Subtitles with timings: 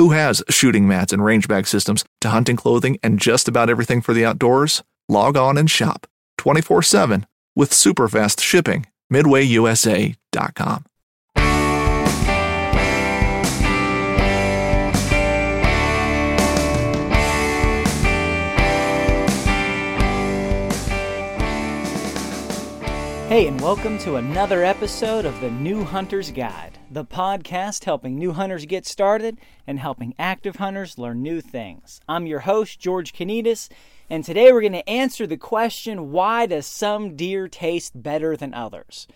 [0.00, 4.00] Who has shooting mats and range bag systems to hunting clothing and just about everything
[4.00, 4.82] for the outdoors?
[5.10, 6.06] Log on and shop
[6.38, 8.86] 24 7 with super fast shipping.
[9.12, 10.84] MidwayUSA.com.
[23.28, 28.32] Hey, and welcome to another episode of the New Hunter's Guide, the podcast helping new
[28.32, 32.00] hunters get started and helping active hunters learn new things.
[32.08, 33.68] I'm your host, George Kanitas,
[34.10, 38.52] and today we're going to answer the question why does some deer taste better than
[38.52, 39.06] others?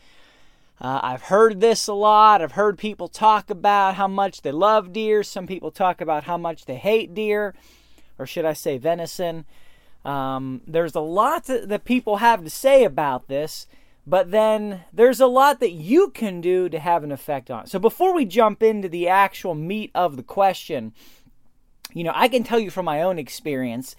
[0.80, 2.40] Uh, I've heard this a lot.
[2.40, 5.24] I've heard people talk about how much they love deer.
[5.24, 7.54] Some people talk about how much they hate deer,
[8.20, 9.46] or should I say venison.
[10.04, 13.66] Um, there's a lot that people have to say about this.
[14.06, 17.68] But then there's a lot that you can do to have an effect on it.
[17.70, 20.92] So before we jump into the actual meat of the question,
[21.92, 23.96] you know, I can tell you from my own experience,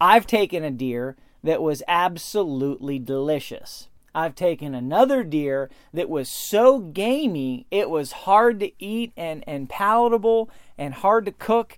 [0.00, 3.88] I've taken a deer that was absolutely delicious.
[4.14, 9.68] I've taken another deer that was so gamey, it was hard to eat and, and
[9.68, 11.76] palatable and hard to cook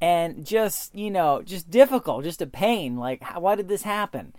[0.00, 2.96] and just, you know, just difficult, just a pain.
[2.96, 4.34] Like, how, why did this happen?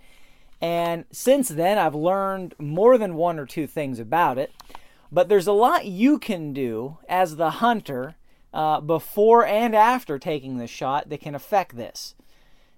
[0.60, 4.52] And since then, I've learned more than one or two things about it.
[5.12, 8.16] But there's a lot you can do as the hunter
[8.52, 12.14] uh, before and after taking the shot that can affect this.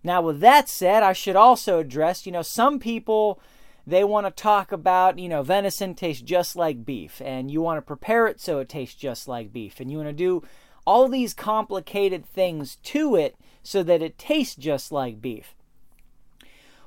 [0.02, 3.40] Now, with that said, I should also address you know, some people
[3.86, 7.78] they want to talk about, you know, venison tastes just like beef, and you want
[7.78, 10.42] to prepare it so it tastes just like beef, and you want to do
[10.86, 15.54] all these complicated things to it so that it tastes just like beef.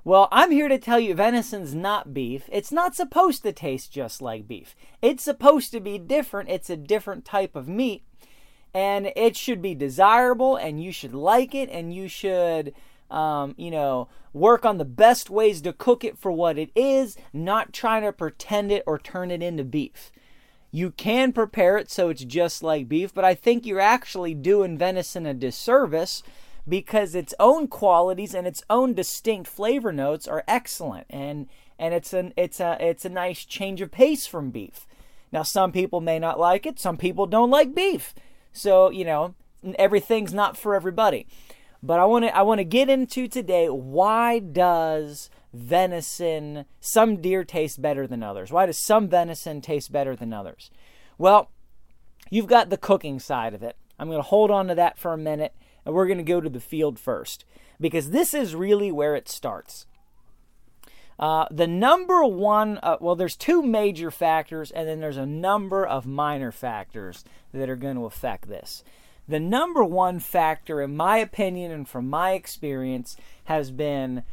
[0.04, 2.50] Well, I'm here to tell you venison's not beef.
[2.52, 4.76] It's not supposed to taste just like beef.
[5.00, 6.50] It's supposed to be different.
[6.50, 8.04] It's a different type of meat.
[8.74, 12.74] And it should be desirable, and you should like it, and you should,
[13.12, 17.18] um, you know, work on the best ways to cook it for what it is,
[17.34, 20.12] not trying to pretend it or turn it into beef.
[20.72, 24.78] You can prepare it so it's just like beef, but I think you're actually doing
[24.78, 26.24] venison a disservice
[26.68, 31.48] because its own qualities and its own distinct flavor notes are excellent and
[31.80, 34.86] and it's an it's a it's a nice change of pace from beef.
[35.32, 38.14] Now some people may not like it, some people don't like beef.
[38.54, 39.36] So, you know,
[39.80, 41.26] everything's not for everybody.
[41.82, 47.44] But I want to I want to get into today why does venison some deer
[47.44, 48.52] taste better than others?
[48.52, 50.70] Why does some venison taste better than others?
[51.18, 51.50] Well,
[52.30, 53.76] you've got the cooking side of it.
[53.98, 55.54] I'm going to hold on to that for a minute
[55.86, 57.46] and we're going to go to the field first
[57.80, 59.86] because this is really where it starts.
[61.20, 65.86] Uh, the number one, uh, well, there's two major factors, and then there's a number
[65.86, 67.24] of minor factors
[67.54, 68.84] that are going to affect this.
[69.28, 74.24] The number one factor, in my opinion and from my experience, has been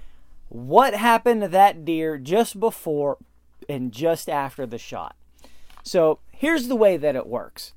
[0.49, 3.19] what happened to that deer just before
[3.69, 5.15] and just after the shot.
[5.83, 7.73] So here's the way that it works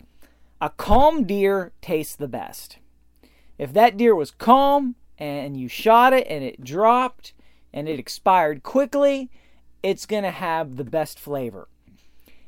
[0.62, 2.77] a calm deer tastes the best.
[3.61, 7.33] If that deer was calm and you shot it and it dropped
[7.71, 9.29] and it expired quickly,
[9.83, 11.67] it's going to have the best flavor.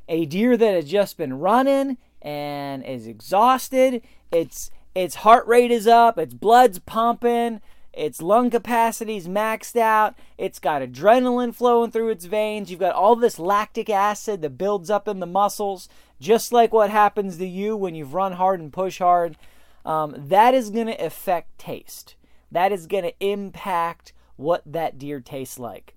[0.08, 4.02] A deer that has just been running and is exhausted,
[4.32, 7.60] its its heart rate is up, its blood's pumping,
[7.92, 10.16] its lung capacity's maxed out.
[10.36, 12.72] It's got adrenaline flowing through its veins.
[12.72, 15.88] You've got all this lactic acid that builds up in the muscles,
[16.20, 19.36] just like what happens to you when you've run hard and push hard.
[19.84, 22.16] Um, that is going to affect taste.
[22.50, 25.94] That is going to impact what that deer tastes like.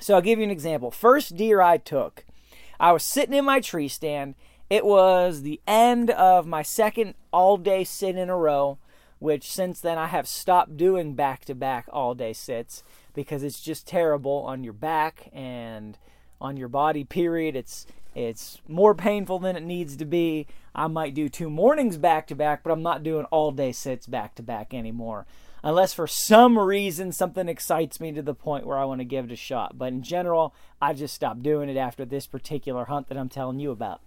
[0.00, 0.90] So I'll give you an example.
[0.90, 2.24] First deer I took,
[2.80, 4.34] I was sitting in my tree stand.
[4.70, 8.78] It was the end of my second all day sit in a row
[9.24, 12.82] which since then I have stopped doing back to back all day sits
[13.14, 15.96] because it's just terrible on your back and
[16.42, 21.14] on your body period it's it's more painful than it needs to be i might
[21.14, 24.42] do two mornings back to back but i'm not doing all day sits back to
[24.42, 25.26] back anymore
[25.62, 29.24] unless for some reason something excites me to the point where i want to give
[29.24, 33.08] it a shot but in general i just stopped doing it after this particular hunt
[33.08, 34.00] that i'm telling you about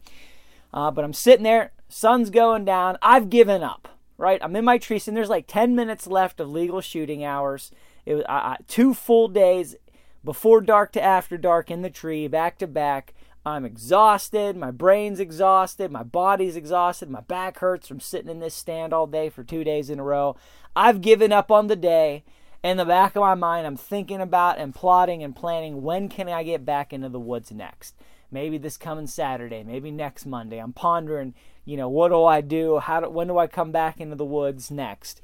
[0.73, 3.87] uh, but i'm sitting there sun's going down i've given up
[4.17, 4.39] right?
[4.41, 7.71] I'm in my tree and there's like 10 minutes left of legal shooting hours.
[8.05, 9.75] It was two full days
[10.23, 13.13] before dark to after dark in the tree, back to back.
[13.47, 14.57] I'm exhausted.
[14.57, 15.91] My brain's exhausted.
[15.91, 17.09] My body's exhausted.
[17.09, 20.03] My back hurts from sitting in this stand all day for two days in a
[20.03, 20.35] row.
[20.75, 22.23] I've given up on the day.
[22.63, 26.27] In the back of my mind, I'm thinking about and plotting and planning when can
[26.27, 27.95] I get back into the woods next.
[28.29, 30.57] Maybe this coming Saturday, maybe next Monday.
[30.57, 31.33] I'm pondering
[31.67, 32.79] you know, what do I do?
[32.79, 35.21] How do, when do I come back into the woods next?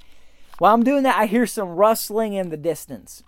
[0.57, 3.23] While I'm doing that, I hear some rustling in the distance.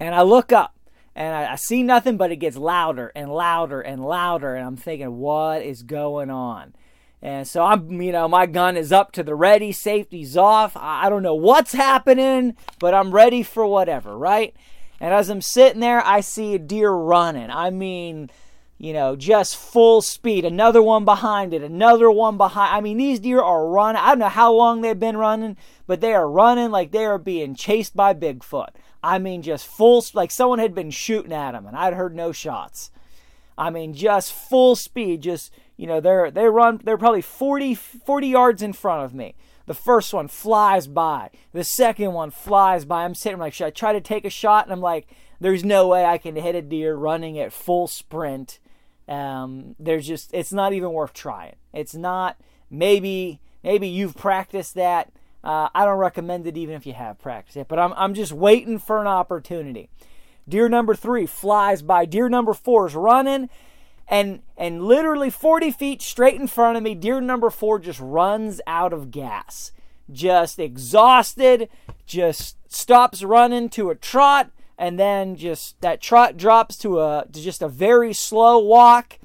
[0.00, 0.73] And I look up
[1.14, 4.54] and I, I see nothing, but it gets louder and louder and louder.
[4.54, 6.74] And I'm thinking, what is going on?
[7.22, 10.76] And so I'm, you know, my gun is up to the ready, safety's off.
[10.76, 14.54] I don't know what's happening, but I'm ready for whatever, right?
[15.00, 17.50] And as I'm sitting there, I see a deer running.
[17.50, 18.30] I mean,
[18.76, 20.44] you know, just full speed.
[20.44, 22.76] Another one behind it, another one behind.
[22.76, 24.02] I mean, these deer are running.
[24.02, 25.56] I don't know how long they've been running,
[25.86, 28.68] but they are running like they are being chased by Bigfoot.
[29.04, 32.32] I mean, just full, like someone had been shooting at him, and I'd heard no
[32.32, 32.90] shots.
[33.56, 35.22] I mean, just full speed.
[35.22, 36.80] Just you know, they're they run.
[36.82, 39.34] They're probably 40, 40 yards in front of me.
[39.66, 41.30] The first one flies by.
[41.52, 43.04] The second one flies by.
[43.04, 44.66] I'm sitting I'm like, should I try to take a shot?
[44.66, 45.06] And I'm like,
[45.40, 48.58] there's no way I can hit a deer running at full sprint
[49.08, 51.56] um, there's just it's not even worth trying.
[51.72, 52.40] It's not
[52.70, 55.12] maybe maybe you've practiced that.
[55.44, 58.32] Uh, I don't recommend it even if you have practiced it, but I'm I'm just
[58.32, 59.90] waiting for an opportunity.
[60.48, 62.06] Deer number three flies by.
[62.06, 63.50] Deer number four is running,
[64.08, 68.60] and and literally 40 feet straight in front of me, deer number four just runs
[68.66, 69.72] out of gas,
[70.10, 71.68] just exhausted,
[72.06, 77.40] just stops running to a trot and then just that trot drops to a to
[77.40, 79.18] just a very slow walk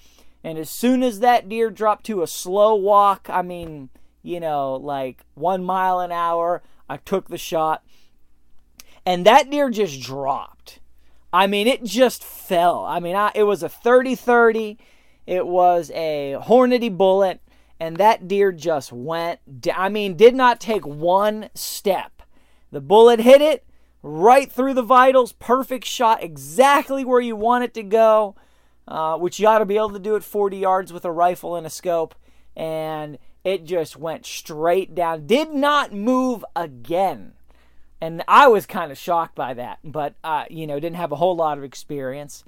[0.44, 3.90] and as soon as that deer dropped to a slow walk i mean
[4.22, 7.84] you know like one mile an hour i took the shot.
[9.06, 10.80] And that deer just dropped.
[11.32, 12.86] I mean it just fell.
[12.86, 14.78] I mean I, it was a 30-30
[15.28, 17.42] it was a hornady bullet.
[17.80, 19.40] And that deer just went
[19.74, 22.22] i mean did not take one step.
[22.72, 23.66] The bullet hit it
[24.02, 28.36] right through the vitals, perfect shot, exactly where you want it to go,
[28.88, 31.56] uh, which you ought to be able to do at 40 yards with a rifle
[31.56, 32.16] and a scope.
[32.56, 33.18] And
[33.50, 37.34] it just went straight down, did not move again.
[38.00, 41.18] And I was kind of shocked by that, but, uh, you know, didn't have a
[41.18, 42.44] whole lot of experience.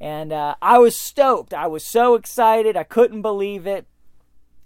[0.00, 1.54] And uh, I was stoked.
[1.54, 2.76] I was so excited.
[2.76, 3.86] I couldn't believe it.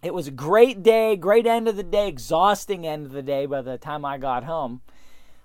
[0.03, 3.47] It was a great day, great end of the day, exhausting end of the day
[3.47, 4.81] by the time I got home.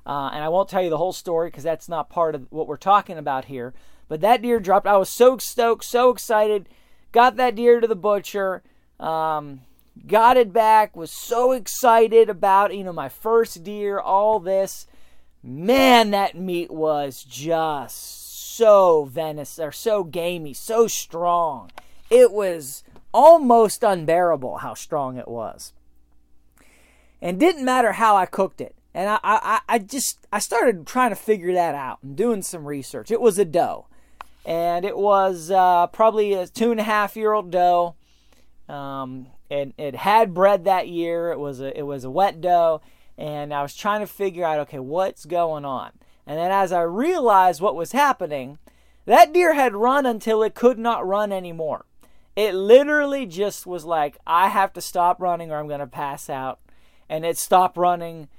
[0.05, 2.67] Uh, and I won't tell you the whole story because that's not part of what
[2.67, 3.73] we're talking about here.
[4.07, 4.87] But that deer dropped.
[4.87, 6.69] I was so stoked, so excited.
[7.11, 8.63] Got that deer to the butcher.
[8.99, 9.61] Um,
[10.07, 10.95] got it back.
[10.95, 13.99] Was so excited about you know my first deer.
[13.99, 14.87] All this,
[15.41, 21.71] man, that meat was just so venison or so gamey, so strong.
[22.09, 22.83] It was
[23.13, 25.73] almost unbearable how strong it was.
[27.21, 28.75] And didn't matter how I cooked it.
[28.93, 32.65] And I, I, I just I started trying to figure that out and doing some
[32.65, 33.09] research.
[33.09, 33.87] It was a doe,
[34.45, 37.95] and it was uh, probably a two and a half year old doe.
[38.69, 41.31] Um, and it had bred that year.
[41.31, 42.81] It was a it was a wet doe,
[43.17, 45.91] and I was trying to figure out okay what's going on.
[46.25, 48.57] And then as I realized what was happening,
[49.05, 51.85] that deer had run until it could not run anymore.
[52.35, 56.31] It literally just was like I have to stop running or I'm going to pass
[56.31, 56.59] out,
[57.07, 58.29] and it stopped running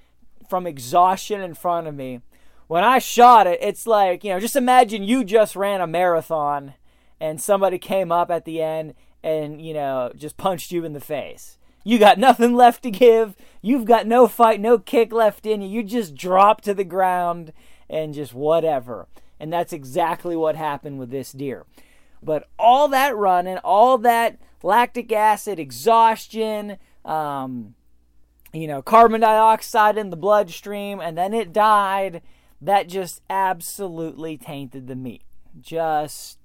[0.48, 2.22] from exhaustion in front of me.
[2.66, 6.74] When I shot it, it's like, you know, just imagine you just ran a marathon
[7.20, 8.94] and somebody came up at the end
[9.24, 11.58] and, you know, just punched you in the face.
[11.82, 13.34] You got nothing left to give.
[13.62, 15.68] You've got no fight, no kick left in you.
[15.68, 17.52] You just drop to the ground
[17.88, 19.08] and just whatever.
[19.40, 21.64] And that's exactly what happened with this deer.
[22.22, 27.74] But all that running, all that lactic acid, exhaustion, um,
[28.52, 32.22] you know, carbon dioxide in the bloodstream, and then it died,
[32.60, 35.22] that just absolutely tainted the meat.
[35.60, 36.38] Just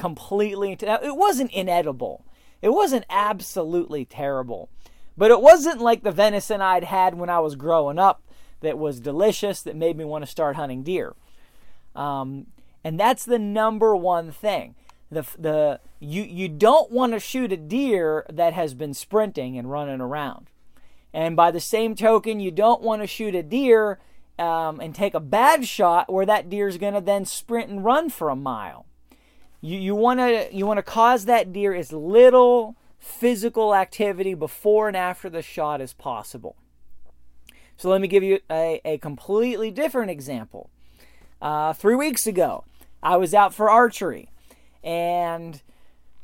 [0.00, 0.72] completely.
[0.72, 2.24] It wasn't inedible.
[2.62, 4.70] It wasn't absolutely terrible.
[5.16, 8.22] But it wasn't like the venison I'd had when I was growing up
[8.60, 11.14] that was delicious that made me want to start hunting deer.
[11.94, 12.46] Um,
[12.82, 14.74] and that's the number one thing.
[15.10, 19.70] The, the you you don't want to shoot a deer that has been sprinting and
[19.70, 20.46] running around.
[21.12, 23.98] And by the same token, you don't want to shoot a deer
[24.38, 27.84] um, and take a bad shot where that deer is going to then sprint and
[27.84, 28.86] run for a mile.
[29.60, 34.88] You you want to you want to cause that deer as little physical activity before
[34.88, 36.56] and after the shot as possible.
[37.76, 40.68] So let me give you a, a completely different example.
[41.40, 42.64] Uh, three weeks ago,
[43.02, 44.28] I was out for archery,
[44.84, 45.62] and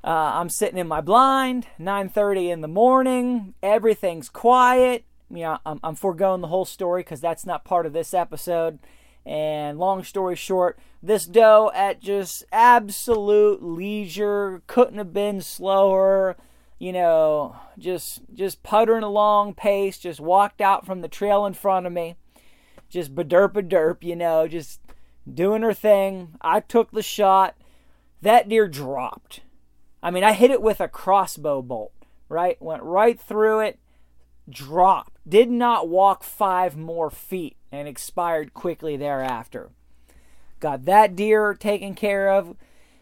[0.05, 3.55] uh, I'm sitting in my blind, 9:30 in the morning.
[3.63, 5.05] Everything's quiet.
[5.31, 8.79] You know, I'm, I'm foregoing the whole story because that's not part of this episode.
[9.27, 16.37] And long story short, this doe at just absolute leisure couldn't have been slower.
[16.79, 21.87] You know, just just puttering along pace, just walked out from the trail in front
[21.87, 22.15] of me,
[22.89, 24.81] just derp a derp, you know, just
[25.33, 26.35] doing her thing.
[26.41, 27.57] I took the shot.
[28.23, 29.41] That deer dropped.
[30.03, 31.93] I mean, I hit it with a crossbow bolt,
[32.29, 32.61] right?
[32.63, 33.81] Went right through it,
[34.49, 35.16] dropped.
[35.29, 39.71] Did not walk five more feet and expired quickly thereafter.
[40.61, 42.57] Got that deer taken care of.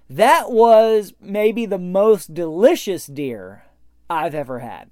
[0.09, 3.65] That was maybe the most delicious deer
[4.09, 4.91] I've ever had.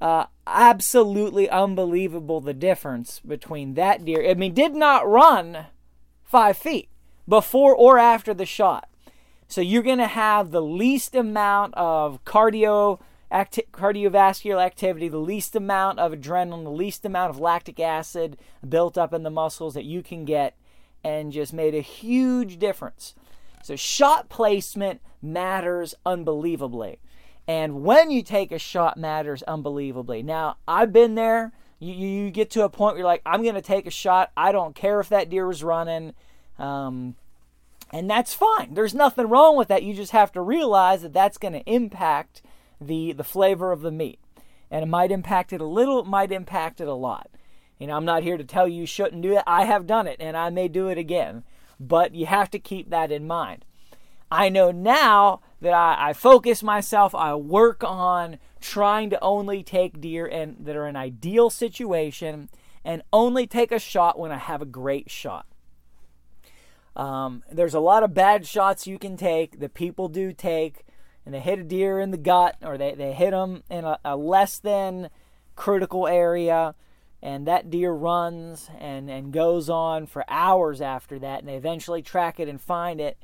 [0.00, 4.28] Uh, absolutely unbelievable the difference between that deer.
[4.28, 5.66] I mean, did not run
[6.24, 6.88] five feet
[7.28, 8.88] before or after the shot.
[9.46, 13.00] So you're going to have the least amount of cardio
[13.32, 18.36] acti- cardiovascular activity, the least amount of adrenaline, the least amount of lactic acid
[18.68, 20.56] built up in the muscles that you can get,
[21.02, 23.14] and just made a huge difference.
[23.64, 27.00] So shot placement matters unbelievably.
[27.48, 30.22] And when you take a shot matters unbelievably.
[30.22, 33.56] Now, I've been there you, you get to a point where you're like, I'm going
[33.56, 34.30] to take a shot.
[34.36, 36.14] I don't care if that deer was running.
[36.58, 37.16] Um,
[37.90, 38.74] and that's fine.
[38.74, 39.82] There's nothing wrong with that.
[39.82, 42.40] You just have to realize that that's going to impact
[42.86, 44.18] the, the flavor of the meat.
[44.70, 47.30] And it might impact it a little, it might impact it a lot.
[47.78, 49.42] You know, I'm not here to tell you you shouldn't do it.
[49.46, 51.44] I have done it and I may do it again.
[51.80, 53.64] But you have to keep that in mind.
[54.30, 60.00] I know now that I, I focus myself, I work on trying to only take
[60.00, 62.48] deer in, that are in ideal situation
[62.84, 65.46] and only take a shot when I have a great shot.
[66.96, 70.84] Um, there's a lot of bad shots you can take that people do take,
[71.24, 73.98] and they hit a deer in the gut or they, they hit them in a,
[74.04, 75.10] a less than
[75.56, 76.74] critical area,
[77.22, 82.02] and that deer runs and, and goes on for hours after that, and they eventually
[82.02, 83.16] track it and find it.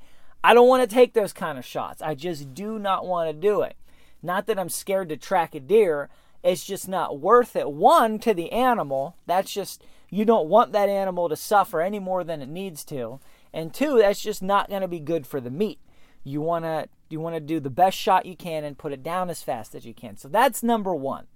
[0.45, 2.01] I don't want to take those kind of shots.
[2.01, 3.77] I just do not want to do it.
[4.23, 6.09] Not that I'm scared to track a deer,
[6.45, 7.71] it's just not worth it.
[7.71, 12.23] One, to the animal, that's just, you don't want that animal to suffer any more
[12.23, 13.19] than it needs to.
[13.53, 15.81] And two, that's just not going to be good for the meat.
[16.23, 19.03] You want to you want to do the best shot you can and put it
[19.03, 20.17] down as fast as you can.
[20.17, 21.27] So that's number 1.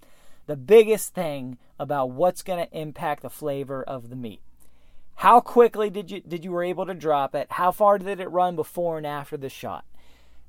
[0.45, 4.41] The biggest thing about what's going to impact the flavor of the meat.
[5.15, 7.47] How quickly did you did you were able to drop it?
[7.51, 9.85] How far did it run before and after the shot?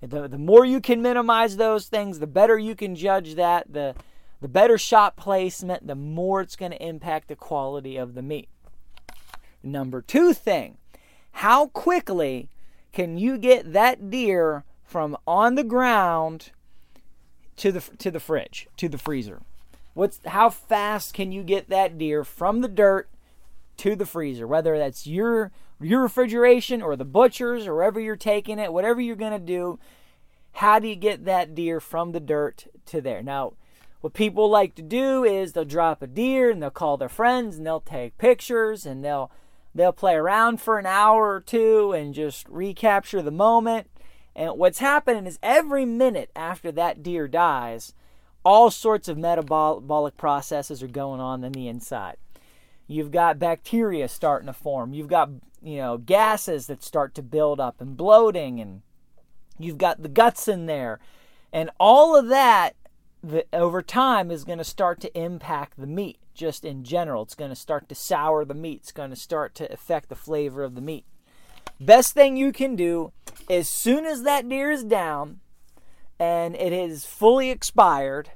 [0.00, 3.72] The, the more you can minimize those things, the better you can judge that.
[3.72, 3.94] The,
[4.40, 8.48] the better shot placement, the more it's going to impact the quality of the meat.
[9.62, 10.76] Number two thing,
[11.32, 12.50] how quickly
[12.92, 14.64] can you get that deer
[14.94, 16.52] from on the ground
[17.56, 19.40] to the to the fridge, to the freezer?
[19.92, 23.08] What's how fast can you get that deer from the dirt
[23.78, 24.46] to the freezer?
[24.46, 29.16] Whether that's your your refrigeration or the butcher's or wherever you're taking it, whatever you're
[29.16, 29.80] going to do,
[30.52, 33.20] how do you get that deer from the dirt to there?
[33.20, 33.54] Now,
[34.00, 37.56] what people like to do is they'll drop a deer and they'll call their friends
[37.56, 39.32] and they'll take pictures and they'll
[39.74, 43.88] they'll play around for an hour or two and just recapture the moment.
[44.36, 47.94] And what's happening is every minute after that deer dies,
[48.44, 52.16] all sorts of metabolic processes are going on in the inside.
[52.86, 54.92] You've got bacteria starting to form.
[54.92, 55.30] You've got,
[55.62, 58.82] you know, gases that start to build up and bloating and
[59.58, 60.98] you've got the guts in there.
[61.52, 62.74] And all of that
[63.22, 67.22] the, over time is going to start to impact the meat just in general.
[67.22, 68.80] It's going to start to sour the meat.
[68.82, 71.06] It's going to start to affect the flavor of the meat.
[71.80, 73.12] Best thing you can do
[73.48, 75.40] as soon as that deer is down
[76.18, 78.30] and it is fully expired,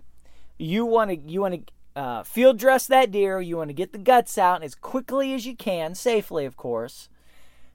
[0.58, 3.40] you want to you want to uh, field dress that deer.
[3.40, 7.08] You want to get the guts out as quickly as you can, safely, of course.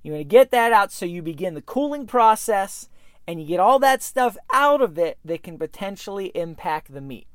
[0.01, 2.89] You want to get that out so you begin the cooling process
[3.25, 7.27] and you get all that stuff out of it that can potentially impact the meat.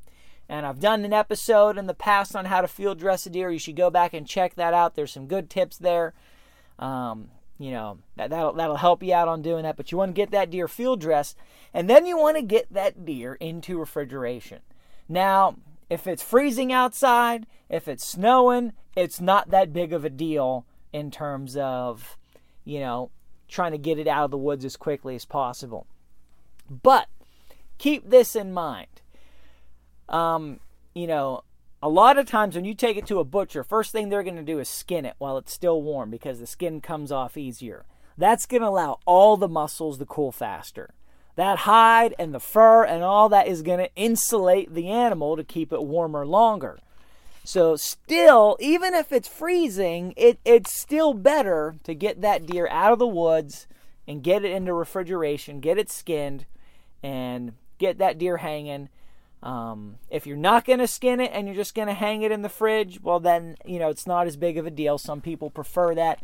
[0.50, 3.50] And I've done an episode in the past on how to field dress a deer.
[3.50, 4.94] You should go back and check that out.
[4.94, 6.14] There's some good tips there.
[6.78, 7.28] Um,
[7.58, 9.76] you know that that'll that'll help you out on doing that.
[9.76, 11.36] But you want to get that deer field dressed,
[11.74, 14.60] and then you want to get that deer into refrigeration.
[15.08, 15.56] Now,
[15.90, 21.10] if it's freezing outside, if it's snowing, it's not that big of a deal in
[21.10, 22.16] terms of,
[22.64, 23.10] you know,
[23.48, 25.86] trying to get it out of the woods as quickly as possible.
[26.70, 27.08] But
[27.78, 28.88] keep this in mind.
[30.08, 30.60] Um,
[30.94, 31.42] you know,
[31.82, 34.36] a lot of times when you take it to a butcher, first thing they're going
[34.36, 37.84] to do is skin it while it's still warm because the skin comes off easier.
[38.16, 40.90] That's going to allow all the muscles to cool faster.
[41.36, 45.44] That hide and the fur and all that is going to insulate the animal to
[45.44, 46.80] keep it warmer longer.
[47.44, 52.92] So, still, even if it's freezing, it, it's still better to get that deer out
[52.92, 53.68] of the woods
[54.06, 56.44] and get it into refrigeration, get it skinned,
[57.02, 58.88] and get that deer hanging
[59.42, 62.32] um, if you're not going to skin it and you're just going to hang it
[62.32, 64.98] in the fridge, well, then, you know, it's not as big of a deal.
[64.98, 66.20] Some people prefer that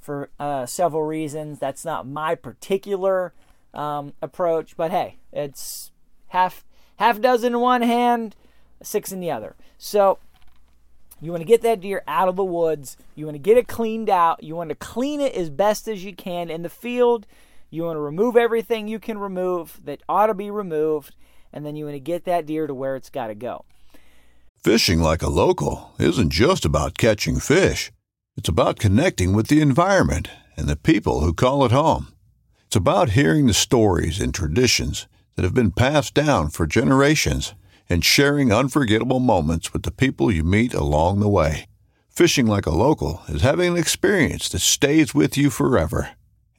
[0.00, 1.58] for uh, several reasons.
[1.58, 3.32] That's not my particular
[3.72, 5.92] um, approach, but hey, it's
[6.28, 6.64] half
[6.96, 8.36] half dozen in one hand,
[8.82, 9.56] six in the other.
[9.78, 10.18] So
[11.20, 12.96] you want to get that deer out of the woods.
[13.14, 14.42] You want to get it cleaned out.
[14.42, 17.26] You want to clean it as best as you can in the field.
[17.70, 21.14] You want to remove everything you can remove that ought to be removed
[21.52, 23.64] and then you want to get that deer to where it's got to go.
[24.62, 27.92] Fishing like a local isn't just about catching fish.
[28.36, 32.08] It's about connecting with the environment and the people who call it home.
[32.66, 35.06] It's about hearing the stories and traditions
[35.36, 37.54] that have been passed down for generations
[37.88, 41.66] and sharing unforgettable moments with the people you meet along the way.
[42.10, 46.10] Fishing like a local is having an experience that stays with you forever.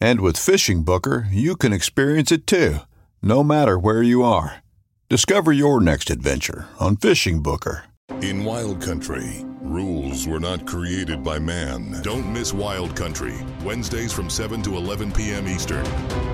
[0.01, 2.77] And with Fishing Booker, you can experience it too,
[3.21, 4.63] no matter where you are.
[5.09, 7.85] Discover your next adventure on Fishing Booker.
[8.21, 11.99] In Wild Country, rules were not created by man.
[12.03, 15.47] Don't miss Wild Country, Wednesdays from 7 to 11 p.m.
[15.47, 15.83] Eastern.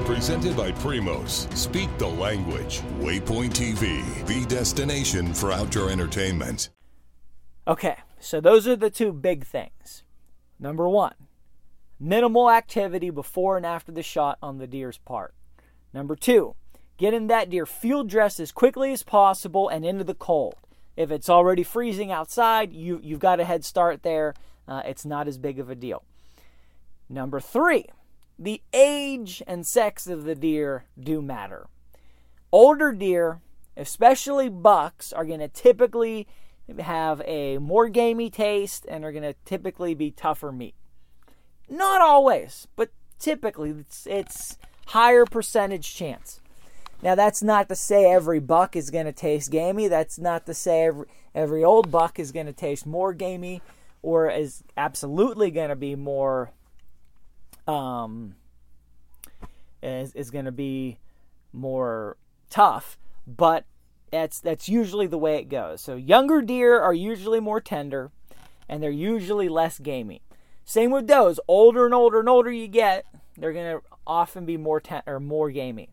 [0.04, 1.50] Presented by Primos.
[1.56, 2.82] Speak the language.
[3.00, 6.68] Waypoint TV, the destination for outdoor entertainment.
[7.66, 10.04] Okay, so those are the two big things.
[10.60, 11.16] Number one,
[11.98, 15.34] minimal activity before and after the shot on the deer's part.
[15.94, 16.56] Number two,
[16.98, 20.56] getting that deer field dressed as quickly as possible and into the cold.
[20.96, 24.34] If it's already freezing outside, you, you've got a head start there.
[24.68, 26.04] Uh, it's not as big of a deal.
[27.10, 27.86] Number three,
[28.40, 31.68] the age and sex of the deer do matter.
[32.52, 33.42] Older deer,
[33.76, 36.28] especially bucks, are going to typically
[36.80, 40.76] have a more gamey taste and are going to typically be tougher meat.
[41.70, 46.40] Not always, but typically it's, it's higher percentage chance.
[47.06, 49.88] Now, that's not to say every buck is going to taste gamey.
[49.88, 53.62] That's not to say every, every old buck is going to taste more gamey
[54.02, 56.50] or is absolutely going to be more,
[57.68, 58.34] um,
[59.84, 60.98] is, is going to be
[61.54, 62.18] more
[62.50, 62.98] tough.
[63.28, 63.66] But
[64.10, 65.82] that's, that's usually the way it goes.
[65.82, 68.10] So, younger deer are usually more tender
[68.68, 70.24] and they're usually less gamey.
[70.64, 71.40] Same with does.
[71.48, 73.06] Older and older and older you get,
[73.38, 75.90] they're going to often be more ten- or more gamey.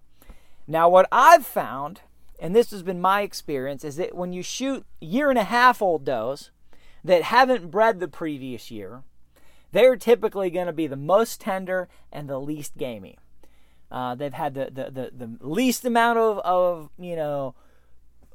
[0.66, 2.02] Now, what I've found,
[2.38, 5.82] and this has been my experience, is that when you shoot year and a half
[5.82, 6.50] old does
[7.04, 9.02] that haven't bred the previous year,
[9.72, 13.18] they're typically going to be the most tender and the least gamey.
[13.90, 17.54] Uh, they've had the, the, the, the, least amount of, of, you know,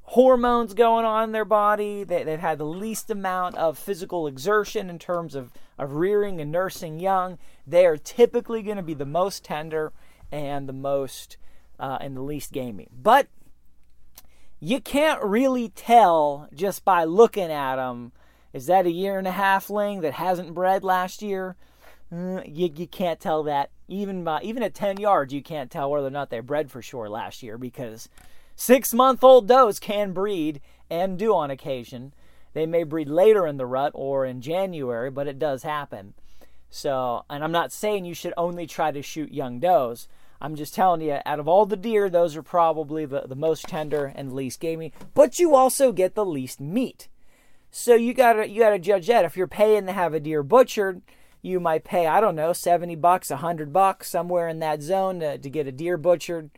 [0.04, 2.04] hormones going on in their body.
[2.04, 6.52] They, they've had the least amount of physical exertion in terms of, of rearing and
[6.52, 7.40] nursing young.
[7.66, 9.94] They are typically going to be the most tender
[10.32, 11.38] and the most
[11.80, 12.88] uh, and the least gamey.
[12.92, 13.28] But
[14.60, 18.12] you can't really tell just by looking at them.
[18.54, 21.56] Is that a year and a half ling that hasn't bred last year?
[22.12, 23.70] Mm, you, you can't tell that.
[23.88, 26.82] Even by, even at 10 yards, you can't tell whether or not they bred for
[26.82, 28.10] sure last year because
[28.56, 30.60] six month old does can breed
[30.90, 32.14] and do on occasion.
[32.54, 36.16] They may breed later in the rut or in January, but it does happen.
[36.70, 40.08] So, and I'm not saying you should only try to shoot young does.
[40.40, 43.68] I'm just telling you, out of all the deer, those are probably the, the most
[43.68, 44.94] tender and least gamey.
[45.14, 47.08] But you also get the least meat.
[47.72, 49.26] So you gotta you gotta judge that.
[49.26, 51.02] If you're paying to have a deer butchered,
[51.42, 55.38] you might pay, I don't know, 70 bucks, 100 bucks, somewhere in that zone to,
[55.38, 56.50] to get a deer butchered.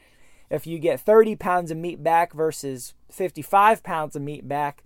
[0.49, 4.83] If you get 30 pounds of meat back versus 55 pounds of meat back,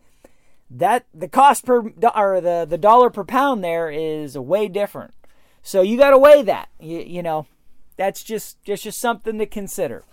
[0.69, 5.13] that the cost per or the, the dollar per pound there is way different.
[5.61, 6.69] So you got to weigh that.
[6.79, 7.47] You, you know,
[7.97, 10.03] that's just just just something to consider.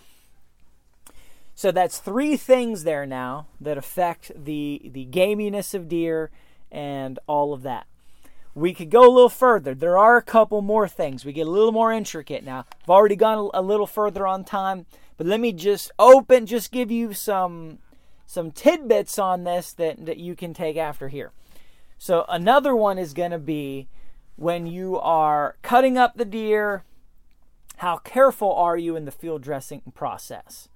[1.54, 6.30] So that's three things there now that affect the the gaminess of deer
[6.70, 7.86] and all of that.
[8.54, 9.74] We could go a little further.
[9.74, 11.24] There are a couple more things.
[11.24, 12.64] We get a little more intricate now.
[12.82, 16.90] I've already gone a little further on time, but let me just open, just give
[16.90, 17.78] you some
[18.26, 21.32] some tidbits on this that, that you can take after here.
[21.98, 23.88] So another one is going to be
[24.36, 26.84] when you are cutting up the deer,
[27.80, 30.68] how careful are you in the field dressing process?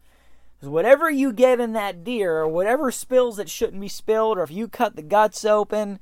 [0.56, 4.42] Because whatever you get in that deer, or whatever spills that shouldn't be spilled, or
[4.42, 6.00] if you cut the guts open,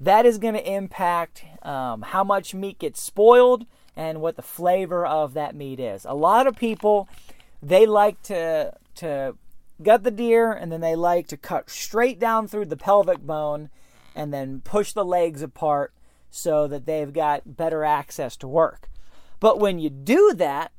[0.00, 5.04] that is going to impact um, how much meat gets spoiled and what the flavor
[5.04, 6.06] of that meat is.
[6.06, 7.06] A lot of people
[7.62, 9.36] they like to to
[9.82, 13.68] gut the deer and then they like to cut straight down through the pelvic bone
[14.14, 15.92] and then push the legs apart
[16.30, 18.89] so that they've got better access to work.
[19.40, 20.72] But when you do that,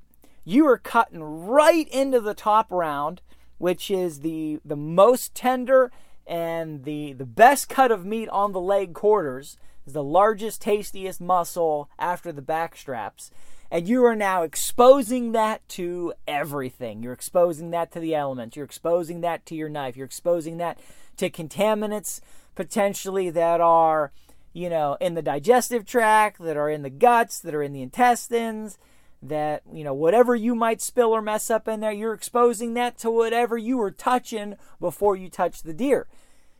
[0.43, 3.21] you are cutting right into the top round,
[3.57, 5.91] which is the the most tender
[6.25, 9.57] and the the best cut of meat on the leg quarters.
[9.85, 13.31] Is the largest tastiest muscle after the back straps.
[13.71, 17.01] And you are now exposing that to everything.
[17.01, 18.55] You're exposing that to the elements.
[18.55, 19.97] You're exposing that to your knife.
[19.97, 20.77] You're exposing that
[21.17, 22.21] to contaminants
[22.53, 24.11] potentially that are
[24.53, 27.81] you know in the digestive tract that are in the guts that are in the
[27.81, 28.77] intestines
[29.21, 32.97] that you know whatever you might spill or mess up in there you're exposing that
[32.97, 36.07] to whatever you were touching before you touch the deer.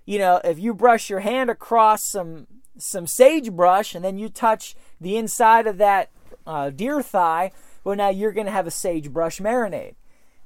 [0.06, 4.76] You know if you brush your hand across some some sagebrush and then you touch
[5.00, 6.10] the inside of that
[6.46, 7.52] uh, deer thigh
[7.84, 9.96] well now you're going to have a sagebrush marinade.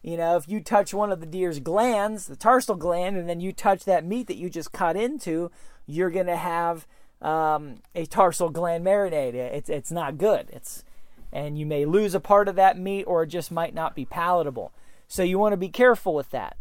[0.01, 3.41] You know if you touch one of the deer's glands the tarsal gland and then
[3.41, 5.51] you touch that meat that you just cut into
[5.85, 6.87] you're going to have
[7.21, 10.83] um, a tarsal gland marinade it's, it's not good it's
[11.35, 14.05] and you may lose a part of that meat or it just might not be
[14.05, 14.71] palatable.
[15.05, 16.55] So you want to be careful with that.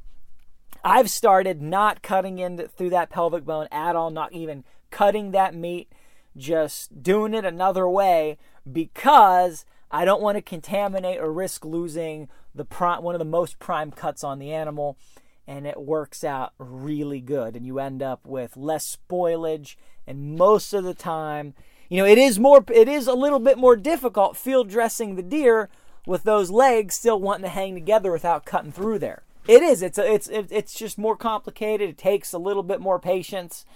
[0.83, 5.55] I've started not cutting in through that pelvic bone at all, not even cutting that
[5.55, 5.93] meat,
[6.37, 8.37] just doing it another way
[8.71, 13.61] because I don't want to contaminate or risk losing the prime, one of the most
[13.61, 14.99] prime cuts on the animal
[15.47, 20.73] and it works out really good and you end up with less spoilage and most
[20.73, 21.55] of the time
[21.89, 25.23] you know, it is more it is a little bit more difficult field dressing the
[25.23, 25.69] deer
[26.07, 29.23] with those legs still wanting to hang together without cutting through there.
[29.47, 29.83] It is.
[29.83, 31.91] It's a, it's it's just more complicated.
[31.91, 33.67] It takes a little bit more patience,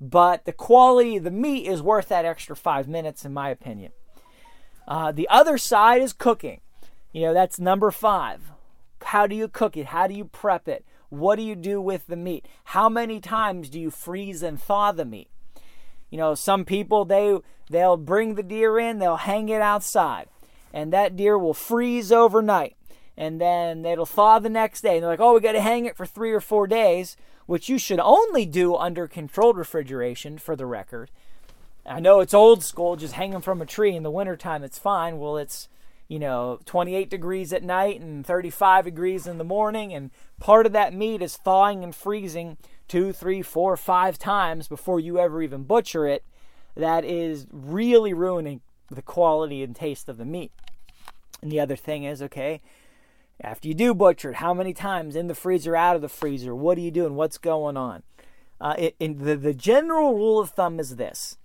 [0.00, 3.92] but the quality of the meat is worth that extra five minutes, in my opinion.
[4.86, 6.60] Uh, the other side is cooking.
[7.12, 8.40] You know, that's number five.
[9.02, 9.86] How do you cook it?
[9.86, 10.84] How do you prep it?
[11.10, 12.46] What do you do with the meat?
[12.64, 15.28] How many times do you freeze and thaw the meat?
[16.10, 17.38] You know, some people they
[17.70, 20.28] they'll bring the deer in, they'll hang it outside,
[20.72, 22.76] and that deer will freeze overnight,
[23.16, 24.96] and then it'll thaw the next day.
[24.96, 27.16] And they're like, "Oh, we got to hang it for three or four days,"
[27.46, 31.10] which you should only do under controlled refrigeration, for the record.
[31.86, 34.78] I know it's old school, just hang them from a tree in the wintertime, it's
[34.78, 35.18] fine.
[35.18, 35.68] Well, it's
[36.06, 40.72] you know 28 degrees at night and 35 degrees in the morning, and part of
[40.72, 42.56] that meat is thawing and freezing
[42.88, 46.24] two, three, four, five times before you ever even butcher it,
[46.74, 50.52] that is really ruining the quality and taste of the meat.
[51.42, 52.60] And the other thing is, okay,
[53.40, 56.54] after you do butcher it, how many times in the freezer, out of the freezer?
[56.54, 57.14] What are you doing?
[57.14, 58.02] What's going on?
[58.60, 61.36] Uh, the, the general rule of thumb is this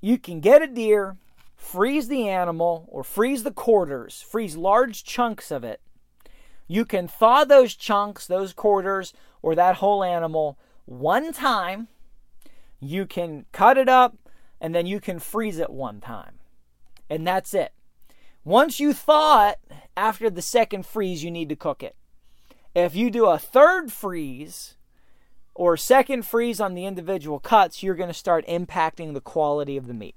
[0.00, 1.16] you can get a deer,
[1.54, 5.80] freeze the animal, or freeze the quarters, freeze large chunks of it.
[6.66, 11.88] You can thaw those chunks, those quarters, or that whole animal one time.
[12.80, 14.16] You can cut it up
[14.60, 16.38] and then you can freeze it one time.
[17.10, 17.72] And that's it.
[18.44, 19.58] Once you thaw it,
[19.96, 21.94] after the second freeze, you need to cook it.
[22.74, 24.76] If you do a third freeze
[25.54, 29.86] or second freeze on the individual cuts, you're going to start impacting the quality of
[29.86, 30.16] the meat.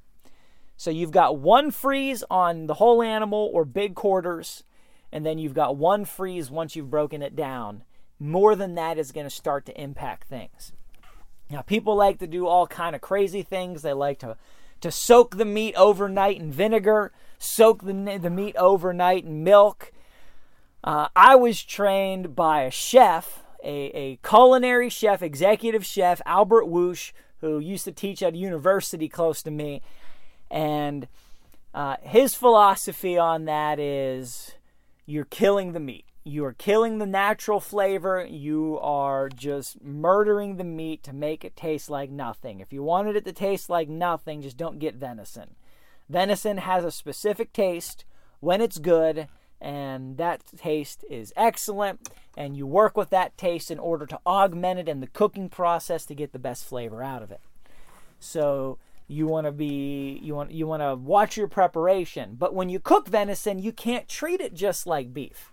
[0.78, 4.64] So you've got one freeze on the whole animal or big quarters,
[5.12, 7.84] and then you've got one freeze once you've broken it down
[8.20, 10.72] more than that is going to start to impact things.
[11.50, 13.82] Now, people like to do all kind of crazy things.
[13.82, 14.38] They like to
[14.82, 19.92] to soak the meat overnight in vinegar, soak the the meat overnight in milk.
[20.84, 27.12] Uh, I was trained by a chef, a, a culinary chef, executive chef, Albert Woosh,
[27.42, 29.82] who used to teach at a university close to me.
[30.52, 31.08] And
[31.74, 34.54] uh, his philosophy on that is
[35.06, 36.06] you're killing the meat.
[36.28, 38.26] You are killing the natural flavor.
[38.28, 42.60] You are just murdering the meat to make it taste like nothing.
[42.60, 45.54] If you wanted it to taste like nothing, just don't get venison.
[46.10, 48.06] Venison has a specific taste
[48.40, 49.28] when it's good,
[49.62, 52.10] and that taste is excellent.
[52.36, 56.08] And you work with that taste in order to augment it in the cooking process
[56.08, 57.42] to get the best flavor out of it.
[58.20, 62.36] So you want to be you want you want to watch your preparation.
[62.36, 65.52] But when you cook venison, you can't treat it just like beef.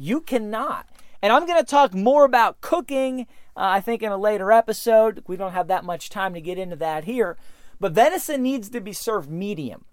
[0.00, 0.88] You cannot.
[1.20, 5.22] And I'm going to talk more about cooking, uh, I think, in a later episode.
[5.26, 7.36] We don't have that much time to get into that here.
[7.78, 9.84] But venison needs to be served medium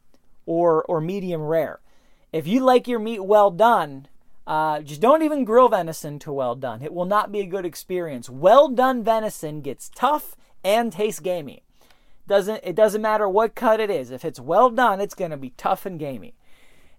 [0.46, 1.82] or, or medium rare.
[2.32, 4.08] If you like your meat well done,
[4.46, 6.82] uh, just don't even grill venison to well done.
[6.82, 8.30] It will not be a good experience.
[8.30, 11.64] Well done venison gets tough and tastes gamey.
[12.28, 14.12] Doesn't it doesn't matter what cut it is.
[14.12, 16.36] If it's well done, it's going to be tough and gamey.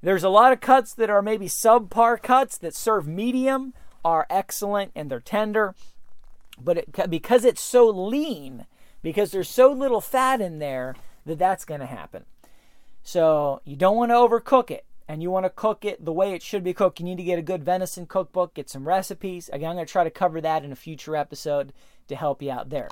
[0.01, 4.93] There's a lot of cuts that are maybe subpar cuts that serve medium are excellent
[4.95, 5.75] and they're tender,
[6.63, 8.67] but it, because it's so lean,
[9.03, 10.95] because there's so little fat in there,
[11.27, 12.25] that that's going to happen.
[13.03, 16.33] So you don't want to overcook it, and you want to cook it the way
[16.33, 17.01] it should be cooked.
[17.01, 19.49] You need to get a good venison cookbook, get some recipes.
[19.53, 21.73] Again, I'm going to try to cover that in a future episode
[22.09, 22.89] to help you out there.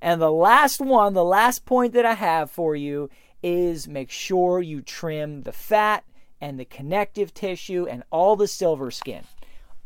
[0.00, 3.10] And the last one, the last point that I have for you
[3.42, 6.04] is make sure you trim the fat
[6.40, 9.24] and the connective tissue and all the silver skin.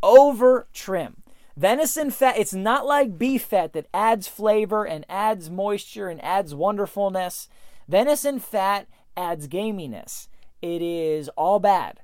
[0.03, 1.23] Over trim.
[1.57, 6.55] Venison fat, it's not like beef fat that adds flavor and adds moisture and adds
[6.55, 7.49] wonderfulness.
[7.89, 8.87] Venison fat
[9.17, 10.29] adds gaminess.
[10.63, 12.01] It is all bad.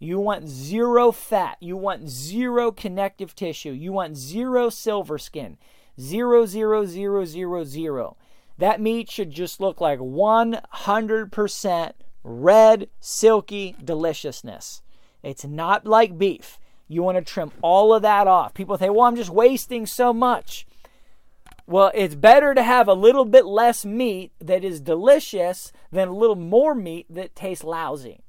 [0.00, 1.58] You want zero fat.
[1.60, 3.72] You want zero connective tissue.
[3.72, 5.58] You want zero silver skin.
[6.00, 8.16] Zero, zero, zero, zero, zero.
[8.58, 14.82] That meat should just look like 100% red, silky deliciousness.
[15.22, 16.58] It's not like beef.
[16.88, 18.54] You want to trim all of that off.
[18.54, 20.66] People say, well, I'm just wasting so much.
[21.66, 26.16] Well, it's better to have a little bit less meat that is delicious than a
[26.16, 28.20] little more meat that tastes lousy.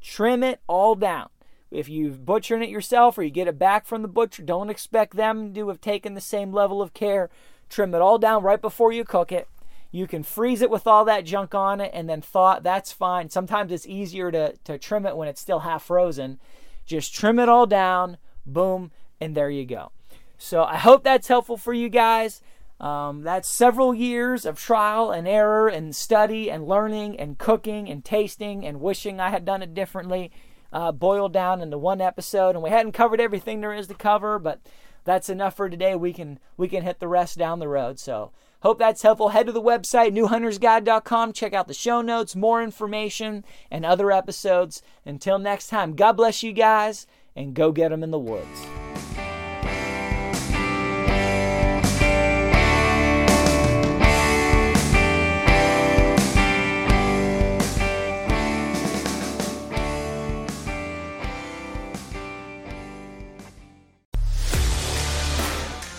[0.00, 1.28] Trim it all down.
[1.70, 5.16] If you've butchered it yourself or you get it back from the butcher, don't expect
[5.16, 7.28] them to have taken the same level of care.
[7.68, 9.48] Trim it all down right before you cook it.
[9.90, 12.60] You can freeze it with all that junk on it and then thaw.
[12.60, 13.30] That's fine.
[13.30, 16.38] Sometimes it's easier to, to trim it when it's still half frozen.
[16.84, 19.92] Just trim it all down, boom, and there you go.
[20.36, 22.42] So I hope that's helpful for you guys.
[22.80, 28.04] Um, that's several years of trial and error and study and learning and cooking and
[28.04, 30.30] tasting and wishing I had done it differently,
[30.72, 32.50] uh, boiled down into one episode.
[32.50, 34.60] And we hadn't covered everything there is to cover, but
[35.04, 35.96] that's enough for today.
[35.96, 37.98] We can we can hit the rest down the road.
[37.98, 38.30] So
[38.62, 39.28] Hope that's helpful.
[39.28, 41.32] Head to the website, newhuntersguide.com.
[41.32, 44.82] Check out the show notes, more information, and other episodes.
[45.06, 48.66] Until next time, God bless you guys, and go get them in the woods.